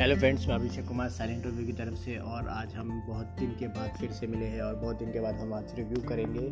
Hello 0.00 0.14
friends 0.16 0.46
मैं 0.48 0.54
Abhishek 0.54 0.86
Kumar 0.88 1.08
silent 1.08 1.46
review 1.46 1.66
की 1.66 1.72
तरफ़ 1.72 1.94
से 1.94 2.16
और 2.16 2.46
आज 2.48 2.74
हम 2.74 2.90
बहुत 3.08 3.26
दिन 3.38 3.50
के 3.58 3.66
बाद 3.68 3.98
फिर 4.00 4.10
से 4.10 4.26
मिले 4.26 4.44
हैं 4.44 4.62
और 4.62 4.74
बहुत 4.74 4.98
दिन 4.98 5.12
के 5.12 5.20
बाद 5.20 5.34
हम 5.34 5.52
आज 5.54 5.74
रिव्यू 5.76 6.00
करेंगे 6.08 6.46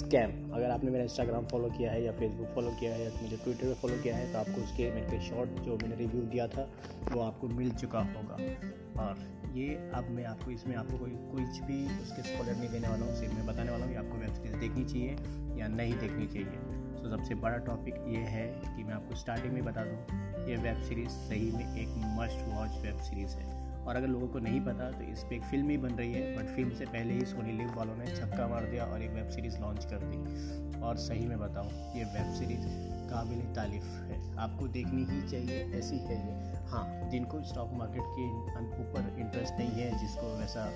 स्कैम 0.00 0.52
अगर 0.52 0.70
आपने 0.70 0.90
मेरा 0.90 1.04
इंस्टाग्राम 1.04 1.46
फॉलो 1.46 1.68
किया 1.68 1.92
है 1.92 2.02
या 2.04 2.12
फेसबुक 2.12 2.48
फॉलो 2.54 2.70
किया 2.80 2.92
है 2.94 3.04
या 3.04 3.10
मुझे 3.22 3.36
ट्विटर 3.36 3.66
पे 3.66 3.74
फॉलो 3.74 4.02
किया 4.02 4.16
है 4.16 4.32
तो 4.32 4.38
आपको 4.38 4.62
उसके 4.62 4.90
मेरे 4.90 5.06
पे 5.06 5.20
शॉर्ट 5.28 5.62
जो 5.62 5.76
मैंने 5.76 5.96
रिव्यू 5.96 6.22
दिया 6.22 6.48
था, 6.48 6.68
वो 7.12 7.20
आपको 7.20 7.48
मिल 7.48 7.70
चुका 7.70 7.98
होगा। 7.98 8.34
और 9.02 9.24
ये 9.56 9.90
अब 9.94 10.10
मैं 10.10 10.24
आपको, 10.24 10.50
इसमें 10.50 10.76
आपको 10.76 10.98
कोई, 10.98 11.10
कुछ 11.10 11.62
भी 11.62 11.84
उसके 12.02 12.22
स्पॉलर 12.22 12.56
नहीं 12.56 12.68
देने 12.68 12.88
वाला 12.88 13.06
हूँ, 13.06 13.14
सिर्फ़ 13.14 13.34
मैं 13.34 13.46
बताने 13.46 13.70
वाला 13.70 13.84
हूँ 13.84 13.92
कि 13.92 13.98
आपको 13.98 14.18
वेब 14.18 14.34
सीरीज़ 14.34 14.60
देखनी 14.60 14.84
चाहिए 14.84 15.16
या 15.60 15.68
नहीं 15.68 15.94
देखनी 15.94 16.26
चाहिए। 16.26 16.89
तो 17.02 17.10
सबसे 17.10 17.34
बड़ा 17.36 17.56
टॉपिक 17.66 17.94
ये 18.08 18.22
है 18.28 18.46
कि 18.66 18.84
मैं 18.84 18.94
आपको 18.94 19.14
स्टार्टिंग 19.14 19.52
में 19.54 19.64
बता 19.64 19.84
दूँ, 19.84 20.46
ये 20.48 20.56
वेब 20.56 20.82
सीरीज़ 20.82 21.08
सही 21.08 21.50
में 21.52 21.76
एक 21.76 21.94
मस्ट 22.18 22.46
वॉच 22.48 22.82
वेब 22.82 22.98
सीरीज़ 23.00 23.36
है। 23.36 23.58
और 23.80 23.96
अगर 23.96 24.06
लोगों 24.06 24.26
को 24.28 24.38
नहीं 24.38 24.60
पता 24.60 24.90
तो 24.90 25.04
इस 25.04 25.22
पर 25.24 25.34
एक 25.34 25.42
फ़िल्म 25.42 25.68
ही 25.70 25.76
बन 25.78 25.94
रही 25.94 26.12
है 26.12 26.36
बट 26.36 26.54
फ़िल्म 26.56 26.70
से 26.70 26.84
पहले 26.86 27.14
ही 27.14 27.24
सोनी 27.26 27.52
लिव 27.52 27.72
वालों 27.76 27.94
ने 27.96 28.06
छक्का 28.06 28.48
मार 28.48 28.64
दिया 28.64 28.84
और 28.84 29.02
एक 29.02 29.10
वेब 29.10 29.28
सीरीज़ 29.28 29.58
लॉन्च 29.60 29.84
कर 29.84 30.04
दी। 30.04 30.80
और 30.80 30.96
सही 30.96 31.26
में 31.26 31.38
बताऊँ, 31.38 31.70
ये 31.96 32.04
वेब 32.06 32.32
सीरीज़ 32.34 32.66
काबिल 33.10 33.40
तारीफ़ 33.54 33.84
है। 33.84 34.18
आपको 34.38 34.68
देखनी 34.68 35.04
ही 35.04 35.20
चाहिए, 35.28 35.64
ऐसी 35.78 35.96
है 35.98 36.18
ये। 36.18 36.58
हाँ 36.68 37.08
जिनको 37.10 37.42
स्टॉक 37.42 37.70
मार्केट 37.72 38.02
के 38.08 38.28
ऊपर 38.82 39.16
इंटरेस्ट 39.20 39.54
नहीं 39.58 39.82
है, 39.82 39.98
जिसको 39.98 40.36
वैसा 40.38 40.70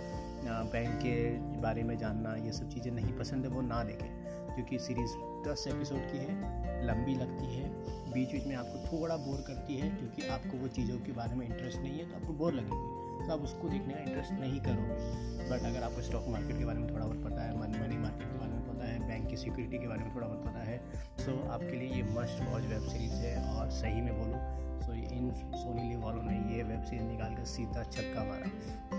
बैंक 0.73 0.99
के 0.99 1.15
बारे 1.61 1.83
में 1.83 1.97
जानना, 1.99 2.35
ये 2.37 2.53
सब 2.53 2.69
चीज़ें 2.69 2.91
नहीं 2.93 3.13
पसंद 3.19 3.45
है, 3.45 3.51
वो 3.51 3.61
ना 3.61 3.83
देखें। 3.85 4.09
क्योंकि 4.55 4.79
सीरीज़ 4.79 5.13
दस 5.49 5.65
एपिसोड 5.69 6.11
की 6.13 6.19
है, 6.19 6.87
लंबी 6.87 7.15
लगती 7.15 7.55
है, 7.57 7.69
बीच 8.13 8.33
बीच 8.33 8.47
में 8.47 8.57
आपको 8.57 8.79
थोड़ा 8.89 9.17
बोर 9.17 9.41
करती 9.41 9.77
है 9.77 9.89
क्योंकि 9.91 10.27
आपको 10.29 10.59
वो 10.59 10.69
चीज़ों 10.69 10.99
के 10.99 11.13
बारे 11.13 11.35
में 11.35 11.47
इंटरेस्ट 11.47 11.79
नहीं 11.79 11.99
है 11.99 12.11
तो 12.11 12.17
आपको 12.17 12.33
बोर 12.33 12.53
लगेगी। 12.53 13.27
तो 13.27 13.33
आप 13.33 13.41
उसको 13.41 13.69
देखने 13.69 13.95
का 13.95 14.01
इंटरेस्ट 14.01 14.33
नहीं 14.33 14.61
करोगे। 14.61 15.51
बट 15.51 15.67
अगर 15.67 15.83
आपको 15.83 16.03
स्टॉक 16.03 16.29
मार्केट 16.29 16.59
के 16.59 16.65
बारे 16.65 16.79
में 16.79 16.95
थोड़ा 16.95 17.07
बहुत 17.07 17.25
पता 17.25 17.43
है 17.43 17.61
मनी 17.61 17.79
मनी 17.79 17.97
मार्केट 17.97 18.33
के 18.33 18.39
बारे 18.39 18.53
में 18.53 18.69
पता 18.69 18.87
है 18.87 19.09
बैंक 19.09 19.29
की 19.31 19.37
सिक्योरिटी 19.37 19.79
के 19.79 19.89
बारे 19.89 20.01
में 20.01 20.15
थोड़ा 20.15 20.27
बहुत 20.27 20.45
पता 20.45 20.59
है 20.59 20.79
तो 21.27 21.49
आपके 21.49 21.77
लिए 21.77 21.89
ये 21.89 22.03
मस्ट 22.03 22.43
वॉच 22.43 22.63
वेब 22.63 22.83
सीरीज़ 22.83 23.13
है 23.13 23.55
और 23.55 23.71
सही 23.71 24.01
में 24.01 24.19
बोलूँ 24.19 24.64
सो 24.85 24.95
इन 24.95 25.31
सोनी 25.35 25.83
लिव 25.83 26.01
वालों 26.01 26.23
ने 26.23 26.35
ये 26.55 26.63
वेब 26.63 26.83
सीरीज़ 26.83 27.05
निकाल 27.05 27.35
कर 27.35 27.45
सीधा 27.47 27.83
छक्का 27.85 28.25
मारा। 28.25 28.49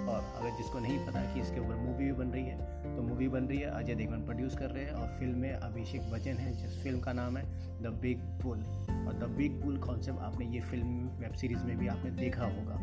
और 0.06 0.24
अगर 0.36 0.56
जिसको 0.58 0.80
नहीं 0.80 0.98
पता 1.06 1.22
कि 1.34 1.40
इसके 1.42 1.60
ऊपर 1.60 1.76
मूवी 1.78 2.06
भी 2.06 2.12
बन 2.14 2.32
रही 2.32 2.46
है 2.46 2.96
तो 2.96 3.02
मूवी 3.04 3.28
बन 3.30 3.44
रही 3.44 3.60
है, 3.60 3.70
अजय 3.72 3.96
देवगन 3.96 4.26
प्रोड्यूस 4.26 4.56
कर 4.58 4.70
रहे 4.70 4.84
हैं 4.86 4.92
और 4.94 5.08
फ़िल्म 5.20 5.38
में 5.40 5.52
अभिषेक 5.52 6.10
बच्चन 6.12 6.38
है, 6.38 6.52
जिस 6.54 6.82
फ़िल्म 6.84 7.00
का 7.00 7.14
नाम 7.14 7.38
है 7.38 7.44
द 7.82 7.94
बिग 8.02 8.20
पुल 8.42 8.64
और 9.08 9.14
द 9.16 9.30
बिग 9.38 9.62
पुल 9.62 9.78
कॉन्सेप्ट 9.80 10.20
आपने 10.22 10.46
ये 10.48 10.62
फ़िल्म 10.62 11.10
वेब 11.20 11.34
सीरीज़ 11.34 11.64
में 11.66 11.78
भी 11.78 11.88
आपने 11.88 12.12
देखा 12.14 12.46
होगा। 12.48 12.80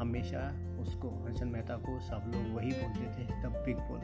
हमेशा 0.00 0.48
उसको 0.82 1.08
हर्षन 1.24 1.48
मेहता 1.48 1.76
को 1.78 1.98
सब 2.00 2.30
लोग 2.34 2.54
वही 2.54 2.70
बोलते 2.72 3.10
थे 3.16 3.42
द 3.42 3.52
बिग 3.66 3.76
पुल 3.80 4.00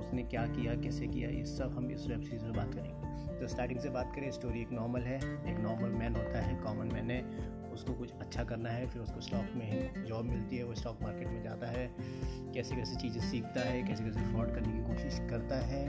उसने 0.00 0.22
क्या 0.24 0.46
किया, 0.46 0.74
कैसे 0.82 1.06
किया, 1.06 1.28
ये 1.30 1.44
सब 1.46 1.76
हम 1.76 1.90
इस 1.90 2.06
वेब 2.06 2.22
सीरीज़ 2.22 2.44
में 2.44 2.52
बात 2.52 2.74
करेंगे। 2.74 3.38
तो 3.40 3.48
स्टार्टिंग 3.48 3.80
से 3.80 3.90
बात 3.90 4.12
करें 4.14 4.30
स्टोरी 4.30 4.60
एक 4.60 4.72
नॉर्मल 4.72 5.02
है, 5.02 5.16
एक 5.16 5.58
नॉर्मल 5.60 5.98
मैन 5.98 6.16
होता 6.16 6.40
है 6.40 6.54
कॉमन 6.62 6.92
मैन 6.92 7.10
है। 7.10 7.20
उसको 7.80 7.92
कुछ 7.94 8.12
अच्छा 8.20 8.44
करना 8.44 8.70
है 8.70 8.86
फिर 8.86 9.02
उसको 9.02 9.20
स्टॉक 9.20 9.52
में 9.56 10.04
जॉब 10.06 10.24
मिलती 10.24 10.56
है 10.56 10.64
वो 10.64 10.74
स्टॉक 10.74 11.02
मार्केट 11.02 11.28
में 11.28 11.42
जाता 11.42 11.66
है 11.66 11.90
कैसे 12.54 12.76
कैसे 12.76 12.96
चीज़ें 12.96 13.20
सीखता 13.20 13.60
है 13.60 13.82
कैसे 13.82 14.04
कैसे 14.04 14.32
फ्रॉड 14.32 14.54
करने 14.54 14.72
की 14.72 14.82
कोशिश 14.84 15.18
करता 15.30 15.60
है। 15.66 15.84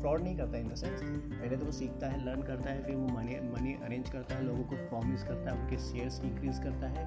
फ्रॉड 0.00 0.22
नहीं 0.22 0.36
करता 0.36 0.58
इन 0.58 0.68
द 0.68 0.74
सेंस 0.74 1.00
पहले 1.02 1.56
तो 1.56 1.64
वो 1.64 1.72
सीखता 1.72 2.08
है 2.08 2.24
लर्न 2.26 2.42
करता 2.42 2.70
है 2.70 2.82
फिर 2.84 2.94
वो 2.94 3.06
मनी 3.08 3.34
मनी 3.48 3.74
अरेंज 3.84 4.10
करता 4.10 4.34
है 4.34 4.44
लोगों 4.44 4.62
को 4.64 4.76
प्रॉमिस 4.88 5.22
करता 5.22 5.50
है 5.50 5.62
उनके 5.62 5.78
शेयर्स 5.78 6.20
इंक्रीज 6.20 6.58
करता 6.58 6.88
है। 6.88 7.04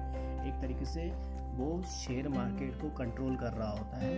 एक 0.48 0.60
तरीके 0.62 0.84
से 0.84 1.06
वो 1.56 1.82
शेयर 1.88 2.28
मार्केट 2.28 2.80
को 2.80 2.90
कंट्रोल 2.90 3.36
कर 3.36 3.52
रहा 3.52 3.70
होता 3.70 3.96
है 3.96 4.12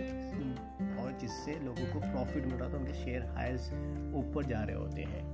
और 0.97 1.17
जिससे 1.21 1.59
लोगों 1.65 1.93
को 1.93 1.99
प्रॉफिट 2.01 2.45
मिल 2.45 2.55
रहा 2.55 2.69
था 2.69 2.77
उनके 2.77 2.93
शेयर 2.93 3.25
हाइज 3.35 3.69
ऊपर 4.15 4.45
जा 4.45 4.63
रहे 4.63 4.75
होते 4.75 5.03
हैं। 5.03 5.25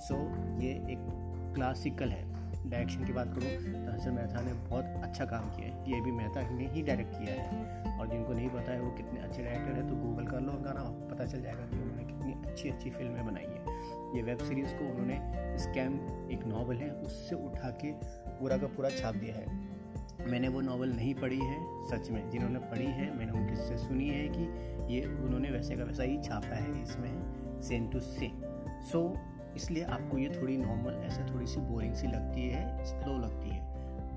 सो 0.00 0.14
so, 0.14 0.62
ये 0.62 0.70
एक 0.92 1.08
क्लासिकल 1.54 2.08
है। 2.08 2.29
डायरेक्शन 2.66 3.04
की 3.04 3.12
बात 3.12 3.26
करूँ 3.26 3.84
तो 3.84 3.92
हर्षद 3.92 4.08
मेहता 4.08 4.40
ने 4.40 4.52
बहुत 4.52 4.84
अच्छा 4.84 5.24
काम 5.24 5.50
किया 5.50 5.68
है। 5.68 5.92
ये 5.92 6.00
भी 6.00 6.12
मेहता 6.12 6.50
ने 6.50 6.66
ही 6.66 6.82
डायरेक्ट 6.82 7.10
किया 7.10 7.42
है। 7.42 7.98
और 7.98 8.08
जिनको 8.08 8.32
नहीं 8.32 8.48
पता 8.48 8.72
है, 8.72 8.80
वो 8.80 8.90
कितने 8.90 9.20
अच्छे 9.20 9.42
डायरेक्टर 9.42 9.72
है 9.72 9.88
तो 9.88 9.96
गूगल 9.96 10.26
कर 10.26 10.40
लो 10.40 10.52
उनका 10.52 10.72
नाम, 10.72 11.08
पता 11.08 11.24
चल 11.24 11.42
जाएगा 11.42 11.66
कि 11.66 11.76
उन्होंने 11.76 12.04
कितनी 12.04 12.50
अच्छी 12.50 12.70
अच्छी 12.70 12.90
फ़िल्में 12.90 13.26
बनाई 13.26 13.44
है। 13.44 14.16
ये 14.16 14.22
वेब 14.22 14.38
सीरीज़ 14.38 14.74
को 14.74 14.90
उन्होंने 14.90 15.18
स्कैम 15.58 15.94
एक 16.30 16.44
नावल 16.46 16.76
है, 16.76 16.90
उससे 16.90 17.36
उठा 17.36 17.70
के 17.70 17.92
पूरा 18.26 18.56
का 18.56 18.66
पूरा 18.66 18.90
छाप 18.90 19.14
दिया 19.14 19.36
है। 19.36 19.46
मैंने 20.30 20.48
वो 20.48 20.60
नावल 20.60 20.88
नहीं 20.88 21.14
पढ़ी 21.14 21.38
है, 21.38 21.88
सच 21.88 22.10
में। 22.10 22.30
जिन्होंने 22.30 22.58
पढ़ी 22.58 22.86
है, 22.86 23.18
मैंने 23.18 23.32
उनके 23.32 23.54
से 23.56 23.76
सुनी 23.78 24.08
है 24.08 24.28
कि 24.28 24.42
ये 24.94 25.04
उन्होंने 25.06 25.50
वैसे 25.50 25.76
का 25.76 25.84
वैसा 25.84 26.02
ही 26.02 26.22
छापा 26.22 26.54
है 26.54 26.82
इसमें 26.82 27.60
सेम 27.62 27.90
टू 27.90 28.00
से 28.00 28.30
सो 28.92 29.16
इसलिए 29.56 29.84
आपको 29.84 30.18
ये 30.18 30.28
थोड़ी 30.28 30.56
नॉर्मल 30.56 31.02
ऐसा 31.04 31.26
थोड़ी 31.34 31.46
सी 31.46 31.60
बोरिंग 31.60 31.94
सी 31.94 32.06
लगती 32.06 32.48
है 32.48 32.84
स्लो 32.84 33.18
लगती 33.18 33.50
है। 33.50 33.68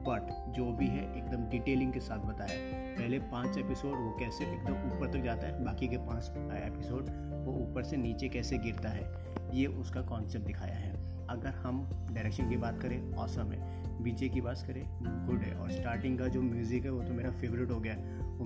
बट 0.04 0.54
जो 0.54 0.66
भी 0.66 0.88
है, 0.88 1.04
एकदम 1.18 1.44
डिटेलिंग 1.50 1.94
के 1.94 2.00
साथ 2.00 2.20
बताया। 2.20 2.58
पहले 2.98 3.20
पाँच 3.20 3.58
एपिसोड 3.58 3.92
वो 3.92 4.16
कैसे 4.20 4.46
एकदम 4.46 4.74
ऊपर 4.88 5.12
तक 5.12 5.24
जाता 5.24 5.48
है, 5.48 5.64
बाकी 5.64 5.88
के 5.88 5.98
पाँच 5.98 6.30
एपिसोड 6.66 7.10
वो 7.46 7.54
ऊपर 7.54 7.84
से 7.84 7.98
नीचे 7.98 8.30
कैसे 8.30 8.58
गिरता 8.58 8.90
है, 8.90 9.06
ये 9.54 9.66
उसका 9.66 10.02
कॉन्सेप्ट 10.02 10.46
दिखाया 10.46 10.76
है। 10.76 10.92
अगर 11.28 11.50
हम 11.50 11.88
डायरेक्शन 12.12 12.50
की 12.50 12.58
बात 12.58 12.82
करें 12.82 13.14
औसम 13.14 13.52
है। 13.52 14.04
बीचे 14.04 14.30
की 14.30 14.42
बात 14.42 14.64
करें 14.68 14.84
गुड 15.28 15.42
है। 15.42 15.54
और 15.54 15.72
स्टार्टिंग 15.72 16.20
का 16.20 16.28
जो 16.28 16.42
म्यूज़िक 16.42 16.86
है, 16.86 16.92
वो 16.92 17.04
तो 17.04 17.14
मेरा 17.14 17.32
फेवरेट 17.32 17.72
हो 17.72 17.80
गया। 17.80 17.96
वो 18.38 18.46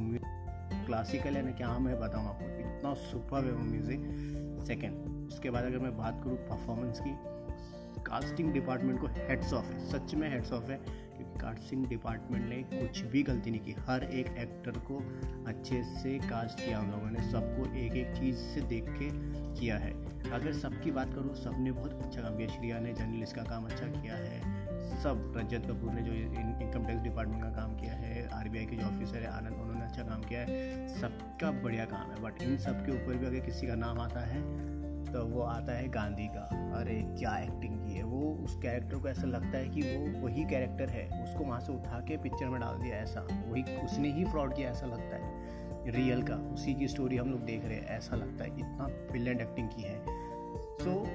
क्लासिकल 0.85 1.35
है 1.35 1.45
ना, 1.45 1.51
क्या 1.51 1.77
मैं 1.79 1.99
बताऊँ 1.99 2.27
आपको? 2.27 2.45
इतना 2.59 2.93
सुपर 2.93 3.45
है 3.45 3.51
वो 3.51 3.63
म्यूज़िक 3.63 3.99
सेकेंड 4.65 5.27
उसके 5.27 5.49
बाद 5.49 5.63
अगर 5.63 5.79
मैं 5.79 5.97
बात 5.97 6.21
करूँ 6.23 6.37
परफॉर्मेंस 6.37 6.99
की 6.99 7.37
कास्टिंग 8.03 8.53
डिपार्टमेंट 8.53 9.01
को 9.01 9.07
हेड्स 9.07 9.53
ऑफ़ 9.53 9.65
है। 9.65 9.79
सच 9.89 10.15
में 10.15 10.29
हेड्स 10.29 10.51
ऑफ़ 10.53 10.71
है 10.71 10.77
क्योंकि 10.77 11.39
कास्टिंग 11.39 11.87
डिपार्टमेंट 11.87 12.49
ने 12.49 12.81
कुछ 12.81 13.01
भी 13.01 13.23
गलती 13.23 13.51
नहीं 13.51 13.61
की। 13.61 13.71
हर 13.71 14.03
एक 14.03 14.27
एक्टर 14.27 14.71
को 14.71 14.97
अच्छे 15.47 15.83
से 15.83 16.19
कास्ट 16.19 16.65
किया 16.65 16.79
उन 16.79 16.91
लोगों 16.91 17.09
ने 17.09 17.31
सबको 17.31 17.77
एक 17.77 17.93
एक 17.93 18.15
चीज़ 18.15 18.35
से 18.35 18.61
देख 18.61 18.85
के 18.87 19.09
किया 19.59 19.77
है। 19.77 19.91
अगर 20.31 20.53
सबकी 20.53 20.91
बात 20.91 21.13
करूँ 21.13 21.35
सबने 21.35 21.71
बहुत 21.71 21.93
अच्छा 21.93 22.21
काम 22.21 22.37
किया। 22.37 22.47
श्रिया 22.47 22.79
ने, 22.79 22.93
जर्नलिस्ट 22.93 23.35
का 23.35 23.43
काम 23.43 23.65
अच्छा 23.65 23.85
किया 23.85 24.15
है। 24.15 24.66
सब 25.03 25.33
रजत 25.37 25.65
कपूर 25.65 25.91
ने 25.91 26.01
जो 26.01 26.13
इनकम 26.13 26.85
टैक्स 26.85 27.01
डिपार्टमेंट 27.01 27.43
का 27.43 27.49
काम 27.49 27.75
किया 27.75 27.93
है 27.93 28.27
आरबीआई 28.29 28.65
के 28.65 28.75
जो 28.75 28.87
ऑफिसर 28.87 29.17
है 29.17 29.27
आनंद 29.27 29.53
उन्होंने 29.53 29.81
अच्छा 29.81 30.03
काम 30.03 30.21
किया 30.21 30.41
है। 30.41 30.87
सबका 30.87 31.51
बढ़िया 31.51 31.85
काम 31.85 32.11
है 32.11 32.21
बट 32.23 32.41
इन 32.41 32.57
सब 32.57 32.85
के 32.85 32.91
ऊपर 32.91 33.17
भी 33.17 33.25
अगर 33.25 33.39
किसी 33.39 33.67
का 33.67 33.75
नाम 33.75 33.99
आता 33.99 34.19
है 34.19 34.41
तो 35.05 35.25
वो 35.25 35.41
आता 35.41 35.73
है 35.73 35.87
गांधी 35.87 36.27
का। 36.27 36.73
अरे 36.79 36.95
क्या 37.19 37.37
एक्टिंग 37.37 37.79
की 37.85 37.93
है? 37.93 38.03
वो 38.03 38.31
उस 38.45 38.55
कैरेक्टर 38.55 38.97
को 38.97 39.07
ऐसा 39.09 39.27
लगता 39.27 39.57
है 39.57 39.69
कि 39.69 39.81
वो 39.81 40.25
वही 40.25 40.43
कैरेक्टर 40.45 40.89
है। 40.89 41.23
उसको 41.23 41.43
वहाँ 41.43 41.59
से 41.59 41.73
उठा 41.73 41.99
के 41.99 42.17
पिक्चर 42.17 42.45
में 42.45 42.59
डाल 42.61 42.77
दिया 42.77 42.95
ऐसा। 42.95 43.21
वही 43.21 43.63
उसने 43.77 44.11
ही 44.11 44.25
फ्रॉड 44.25 44.55
किया 44.55 44.71
ऐसा 44.71 44.85
लगता 44.85 45.15
है। 45.15 45.91
रियल 45.91 46.23
का 46.23 46.35
उसी 46.53 46.73
की 46.73 46.87
स्टोरी 46.87 47.17
हम 47.17 47.31
लोग 47.31 47.45
देख 47.45 47.65
रहे 47.65 47.75
हैं 47.75 47.87
ऐसा 47.87 48.15
लगता 48.15 48.43
है। 48.43 48.59
इतना 48.59 48.87
ब्रिलियंट 49.11 49.41
एक्टिंग 49.41 49.69
की 49.69 49.81
है। 49.81 49.99
सो 50.77 50.91
so, 50.91 51.07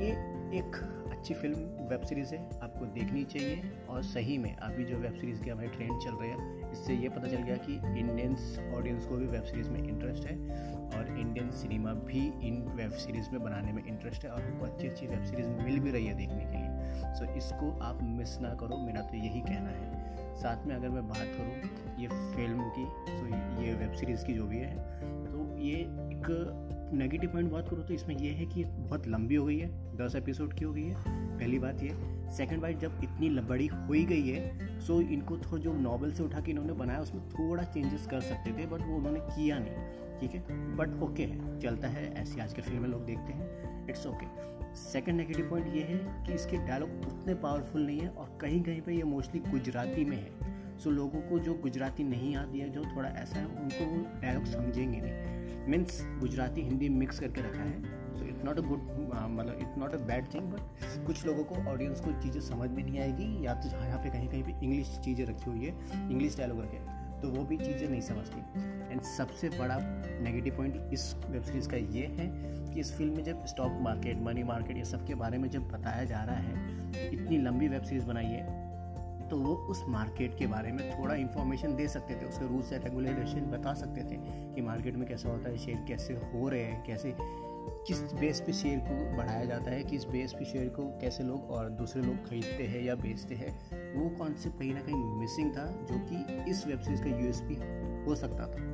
ये 0.00 0.10
एक 0.58 0.76
अच्छी 1.16 1.34
फ़िल्म, 1.34 1.58
वेब 1.88 2.00
सीरीज़ 2.00 2.34
है, 2.34 2.38
आपको 2.62 2.86
देखनी 2.94 3.24
चाहिए। 3.24 3.62
और 3.88 4.02
सही 4.02 4.38
में, 4.38 4.54
अभी 4.56 4.84
जो 4.84 4.96
वेब 4.96 5.14
सीरीज़ 5.14 5.42
के 5.42 5.50
हमारे 5.50 5.68
ट्रेंड 5.68 6.00
चल 6.00 6.14
रहे 6.14 6.28
हैं, 6.30 6.72
इससे 6.72 6.94
ये 6.94 7.08
पता 7.08 7.28
चल 7.28 7.42
गया 7.42 7.56
कि 7.56 7.74
इंडियंस 8.00 8.58
ऑडियंस 8.74 9.06
को 9.06 9.16
भी 9.16 9.26
वेब 9.26 9.42
सीरीज़ 9.42 9.70
में 9.70 9.78
इंटरेस्ट 9.80 10.26
है। 10.26 10.36
और 10.86 11.08
इंडियन 11.18 11.50
सिनेमा 11.50 11.92
भी 12.06 12.20
इन 12.46 12.62
वेब 12.76 12.90
सीरीज़ 12.90 13.30
में 13.30 13.42
बनाने 13.42 13.72
में 13.72 13.84
इंटरेस्ट 13.84 14.24
है 14.24 14.30
और 14.30 14.42
उनको 14.42 14.64
अच्छी 14.64 14.88
अच्छी 14.88 15.06
वेब 15.06 15.24
सीरीज़ 15.24 15.48
मिल 15.48 15.78
भी 15.80 15.90
रही 15.90 16.06
है 16.06 16.14
देखने 16.14 16.44
के 16.44 16.58
लिए। 16.58 17.14
सो 17.14 17.32
इसको 17.36 17.70
आप 17.80 18.02
मिस 18.02 18.38
ना 18.40 18.54
करो, 18.54 18.76
मेरा 18.76 19.02
तो 19.02 19.16
यही 19.16 19.40
कहना 19.40 19.70
है। 19.70 20.34
साथ 20.36 20.66
में 20.66 20.74
अगर 20.74 20.88
मैं 20.88 21.06
बात 21.08 21.26
करूँ, 21.36 21.96
ये 21.98 22.08
फ़िल्म 22.08 22.68
की 22.70 22.84
तो 23.08 23.62
ये 23.62 23.74
वेब 23.74 23.92
सीरीज़ 23.92 24.24
की 24.26 24.34
जो 24.34 24.46
भी 24.46 24.58
है 24.58 24.76
तो 25.26 25.58
ये 25.58 25.74
एक 25.74 26.26
नेगेटिव 26.92 27.30
पॉइंट 27.30 27.50
बात 27.50 27.68
करूँ 27.68 27.84
तो 27.86 27.94
इसमें 27.94 28.14
यह 28.16 28.32
है 28.32 28.46
कि 28.46 28.64
बहुत 28.64 29.06
लंबी 29.08 29.34
हो 29.34 29.44
गई 29.46 29.58
है, 29.58 29.68
दस 29.96 30.14
एपिसोड 30.16 30.52
की 30.52 30.64
हो 30.64 30.72
गई 30.72 30.82
है, 30.82 30.94
पहली 31.38 31.58
बात 31.58 31.82
ये। 31.82 31.90
सेकंड 32.32 32.60
बात, 32.60 32.72
जब 32.72 33.00
इतनी 33.04 33.28
बड़ी 33.40 33.66
हो 33.66 33.92
ही 33.92 34.04
गई 34.04 34.28
है 34.28 34.80
सो 34.80 35.00
इनको 35.00 35.38
थोड़ा 35.38 35.62
जो 35.62 35.72
नॉवल 35.72 36.12
से 36.12 36.22
उठा 36.22 36.40
के 36.40 36.50
इन्होंने 36.50 36.72
बनाया, 36.72 37.00
उसमें 37.00 37.28
थोड़ा 37.28 37.62
चेंजेस 37.62 38.06
कर 38.06 38.20
सकते 38.20 38.52
थे 38.52 38.66
बट 38.66 38.82
वो 38.82 38.96
उन्होंने 38.96 39.20
किया 39.20 39.58
नहीं, 39.58 40.18
ठीक 40.20 40.34
है? 40.34 40.76
बट 40.76 41.02
ओके 41.02 41.22
है, 41.22 41.60
चलता 41.60 41.88
है, 41.88 42.12
ऐसी 42.14 42.40
आजकल 42.40 42.62
फ़िल्में 42.62 42.88
लोग 42.88 43.04
देखते 43.06 43.32
हैं 43.32 43.88
it's 43.88 44.06
okay 44.06 44.74
second 44.76 45.16
negative 45.16 45.50
point 45.50 45.74
ये 45.74 45.82
है 45.82 46.24
कि 46.26 46.32
इसके 46.32 46.56
डायलॉग 46.56 46.90
उतने 47.06 47.34
पावरफुल 47.34 47.86
नहीं 47.86 48.00
है, 48.00 48.08
और 48.08 48.38
कहीं 48.40 48.62
कहीं 48.62 48.80
पर 48.80 48.90
ये 48.90 49.02
मोस्टली 49.04 49.40
गुजराती 49.40 50.04
में 50.04 50.16
है। 50.16 50.78
सो 50.78 50.90
लोगों 50.90 51.20
को 51.20 51.38
जो 51.38 51.54
गुजराती 51.54 52.04
नहीं 52.04 52.34
आती 52.36 52.58
है, 52.58 52.68
जो 52.70 52.84
थोड़ा 52.96 53.08
ऐसा 53.08 53.38
है, 53.38 53.46
उनको 53.46 53.84
वो 53.84 54.20
डायलॉग 54.20 54.44
समझेंगे 54.44 55.00
नहीं। 55.00 55.35
मीन्स 55.68 56.00
गुजराती 56.20 56.62
हिंदी 56.62 56.88
मिक्स 56.90 57.18
करके 57.20 57.40
रखा 57.40 57.62
है। 57.62 57.94
So 58.18 58.24
it's 58.24 58.44
not 58.44 58.58
a 58.58 58.62
good 58.62 58.80
मतलब 59.28 59.58
it's 59.60 59.78
not 59.78 59.94
a 59.94 59.98
bad 60.06 60.32
thing 60.34 60.52
but 60.52 61.04
कुछ 61.06 61.24
लोगों 61.26 61.44
को 61.44 61.70
ऑडियंस 61.70 62.00
को 62.00 62.12
चीज़ें 62.22 62.40
समझ 62.42 62.70
में 62.70 62.82
नहीं 62.82 63.00
आएगी, 63.00 63.46
या 63.46 63.54
तो 63.54 63.68
यहाँ 63.68 64.02
पे 64.02 64.10
कहीं 64.10 64.28
कहीं 64.28 64.42
पे 64.42 64.54
इंग्लिश 64.62 64.98
चीज़ें 65.04 65.24
रखी 65.26 65.50
हुई 65.50 65.64
है 65.64 66.10
इंग्लिश 66.10 66.36
डायलॉग 66.38 66.60
रखे 66.60 67.04
तो 67.20 67.28
वो 67.30 67.44
भी 67.44 67.56
चीज़ें 67.56 67.88
नहीं 67.88 68.00
समझती। 68.02 68.40
एंड 68.90 69.00
सबसे 69.08 69.48
बड़ा 69.48 69.78
नेगेटिव 70.22 70.56
पॉइंट 70.56 70.92
इस 70.92 71.14
वेब 71.28 71.42
सीरीज़ 71.42 71.68
का 71.68 71.76
ये 71.76 72.06
है 72.18 72.26
कि 72.66 72.80
इस 72.80 72.92
फ़िल्म 72.96 73.16
में 73.16 73.24
जब 73.24 73.44
स्टॉक 73.46 73.78
मार्केट 73.82 74.20
मनी 74.22 74.42
मार्केट 74.44 74.76
ये 74.76 74.84
सब 74.84 75.06
के 75.06 75.14
बारे 75.14 75.38
में 75.38 75.48
जब 75.50 75.68
बताया 75.68 76.04
जा 76.04 76.22
रहा 76.24 76.36
है 76.36 77.12
इतनी 77.12 77.38
लंबी 77.38 77.68
वेब 77.68 77.82
सीरीज़ 77.82 78.04
बनाई 78.06 78.26
है 78.26 78.65
तो 79.30 79.36
वो 79.36 79.54
उस 79.54 79.84
मार्केट 79.88 80.38
के 80.38 80.46
बारे 80.46 80.72
में 80.72 80.98
थोड़ा 80.98 81.14
इन्फॉर्मेशन 81.14 81.76
दे 81.76 81.88
सकते 81.88 82.14
थे, 82.14 82.26
उसके 82.26 82.46
रूल्स 82.46 82.72
एंड 82.72 82.84
रेगुलेशन 82.84 83.40
बता 83.40 83.74
सकते 83.74 84.00
थे 84.00 84.16
कि 84.54 84.62
मार्केट 84.62 84.96
में 84.96 85.08
कैसा 85.08 85.28
होता 85.28 85.48
है 85.48 85.58
शेयर 85.58 85.84
कैसे 85.88 86.14
हो 86.14 86.48
रहे 86.48 86.62
हैं, 86.62 86.84
कैसे, 86.84 87.16
किस 87.86 88.12
बेस 88.12 88.40
पे 88.40 88.52
शेयर 88.52 88.78
को 88.78 89.16
बढ़ाया 89.16 89.44
जाता 89.44 89.70
है, 89.70 89.84
किस 89.84 90.04
बेस 90.04 90.32
पे 90.32 90.44
शेयर 90.44 90.68
को 90.68 90.98
कैसे 91.00 91.24
लोग 91.24 91.50
और 91.50 91.70
दूसरे 91.70 92.02
लोग 92.02 92.28
खरीदते 92.28 92.64
हैं 92.64 92.82
या 92.82 92.94
बेचते 92.94 93.34
हैं, 93.34 93.52
वो 93.94 94.08
कॉन्सेप्ट 94.08 94.58
कहीं 94.58 94.74
ना 94.74 94.80
कहीं 94.80 94.94
मिसिंग 94.94 95.50
था, 95.50 95.66
जो 95.66 95.98
कि 95.98 96.50
इस 96.50 96.66
वेब 96.66 96.80
सीरीज़ 96.80 97.02
का 97.02 97.08
यूएसपी 97.08 97.54
हो 98.06 98.14
सकता 98.14 98.46
था। 98.46 98.64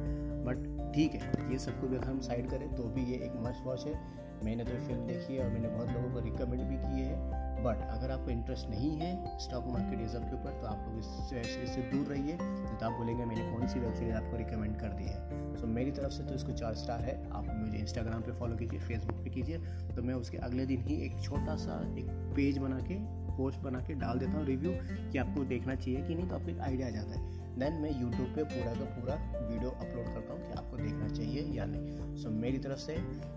बट 0.44 0.92
ठीक 0.94 1.14
है, 1.14 1.52
ये 1.52 1.58
सब 1.58 1.80
कुछ 1.80 1.90
अगर 1.90 2.04
हम 2.04 2.20
साइड 2.20 2.50
करें 2.50 2.74
तो 2.74 2.82
भी 2.82 3.04
ये 3.04 3.16
एक 3.16 3.32
मस्ट 3.36 3.66
वॉच 3.66 3.86
है। 3.86 4.22
मैंने 4.44 4.64
तो 4.64 4.70
फ़िल्म 4.70 5.06
देखी 5.06 5.36
है 5.36 5.44
और 5.44 5.50
मैंने 5.50 5.68
बहुत 5.68 5.88
लोगों 5.88 6.10
को 6.10 6.20
रिकमेंड 6.20 6.62
भी 6.62 6.76
की 6.76 7.02
है। 7.02 7.41
बट 7.62 7.82
अगर 7.90 8.10
आपको 8.10 8.30
इंटरेस्ट 8.30 8.68
नहीं 8.68 8.90
है 8.98 9.38
स्टॉक 9.38 9.66
मार्केट 9.66 10.00
ये 10.00 10.08
सब 10.08 10.28
के 10.28 10.34
ऊपर 10.34 10.60
तो 10.60 10.66
आप 10.66 10.84
लोग 10.88 10.98
इस 10.98 11.06
सीरीज़ 11.28 11.70
से 11.70 11.82
दूर 11.90 12.06
रहिए। 12.06 12.36
तो 12.36 12.86
आप 12.86 12.92
बोलेंगे 12.92 13.24
मैंने 13.24 13.50
कौन 13.52 13.66
सी 13.66 13.80
वेब 13.80 13.94
सीरीज़ 13.94 14.14
आपको 14.14 14.36
रिकमेंड 14.36 14.76
कर 14.76 14.88
दी 14.88 15.04
है? 15.04 15.16
सो 15.56 15.60
so, 15.60 15.72
मेरी 15.72 15.90
तरफ़ 15.90 16.12
से 16.12 16.22
तो 16.22 16.34
इसको 16.34 16.52
चार 16.52 16.74
स्टार 16.74 17.00
है। 17.00 17.14
आप 17.32 17.46
मुझे 17.54 17.78
इंस्टाग्राम 17.78 18.22
पे 18.22 18.32
फॉलो 18.32 18.56
कीजिए 18.56 18.80
फेसबुक 18.80 19.24
पे 19.24 19.30
कीजिए। 19.30 19.58
तो 19.96 20.02
मैं 20.02 20.14
उसके 20.14 20.38
अगले 20.38 20.66
दिन 20.66 20.82
ही 20.82 20.96
एक 21.06 21.20
छोटा 21.22 21.56
सा 21.56 21.80
एक 21.98 22.10
पेज 22.36 22.58
बना 22.58 22.78
के 22.80 22.96
पोस्ट 23.36 23.60
बना 23.60 23.80
के 23.80 23.94
डाल 23.94 24.18
देता 24.18 24.32
हूँ 24.32 24.44
रिव्यू 24.46 24.72
कि 25.12 25.18
आपको 25.18 25.44
देखना 25.44 25.74
चाहिए 25.74 26.02
कि 26.02 26.14
नहीं 26.14 26.28
तो 26.28 26.34
आपको 26.34 26.50
एक 26.50 26.60
आइडिया 26.60 26.88
आ 26.88 26.90
जाता 26.90 27.20
है। 27.20 27.40
देन 27.58 27.72
मैं 27.72 27.90
यूट्यूब 28.00 28.34
पे 28.36 28.44
पूरा 28.44 28.74
का 28.74 28.84
पूरा 28.96 29.14
वीडियो 29.48 29.70
अपलोड 29.70 30.06
करता 30.06 30.32
हूँ 30.32 30.40
कि 30.40 30.52
आपको 30.52 30.76
देखना 30.76 31.08
चाहिए 31.08 31.42
या 31.58 31.64
नहीं। 31.64 32.16
सो 32.16 32.28
so, 32.28 32.34
मेरी 32.34 32.58
तरफ़ 32.58 32.78
से 32.78 32.94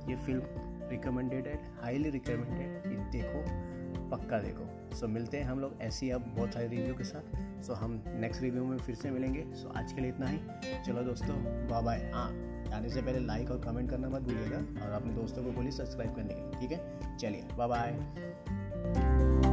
ये 0.10 0.16
फ़िल्म 0.16 0.90
रिकमेंडेड 0.90 1.48
है 1.48 1.60
हाईली 1.82 2.10
रिकमेंडेड 2.10 3.00
देखो। 3.12 3.42
पक्का 3.98 4.40
देखो। 4.40 4.96
सो 4.96 5.06
so, 5.06 5.12
मिलते 5.12 5.38
हैं 5.38 5.46
हम 5.46 5.60
लोग 5.60 5.82
ऐसी 5.82 6.10
अब 6.10 6.22
बहुत 6.22 6.54
सारे 6.54 6.68
रिव्यू 6.68 6.94
के 6.94 7.04
साथ। 7.04 7.38
सो 7.64 7.74
so, 7.74 7.80
हम 7.80 8.04
नेक्स्ट 8.08 8.42
रिव्यू 8.42 8.66
में 8.66 8.78
फिर 8.78 8.96
से 8.96 9.12
मिलेंगे। 9.12 9.46
सो 9.54 9.70
so, 9.70 9.76
आज 9.76 9.94
के 9.94 10.02
लिए 10.02 10.10
इतना 10.10 10.28
ही। 10.28 10.40
चलो 10.86 11.02
दोस्तों 11.02 11.68
बाय 11.68 11.82
बाय 11.84 12.12
हाँ 12.14 12.30
जाने 12.70 12.90
से 12.90 13.02
पहले 13.02 13.20
लाइक 13.20 13.52
और 13.52 13.60
कमेंट 13.60 13.90
करना 13.90 14.10
मत 14.10 14.22
भूलिएगा 14.22 14.86
और 14.86 14.92
अपने 14.92 15.14
दोस्तों 15.14 15.44
को 15.44 15.52
बोलिए 15.52 15.72
सब्सक्राइब 15.72 16.16
करने 16.16 16.34
के 16.34 16.42
लिए 16.42 16.60
ठीक 16.60 16.72
है? 16.72 17.18
चलिए 17.18 17.48
बाय 17.58 17.68
बाय 17.68 19.45